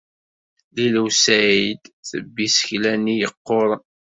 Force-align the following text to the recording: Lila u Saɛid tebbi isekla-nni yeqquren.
Lila 0.75 1.01
u 1.07 1.09
Saɛid 1.23 1.81
tebbi 2.09 2.43
isekla-nni 2.47 3.15
yeqquren. 3.21 3.81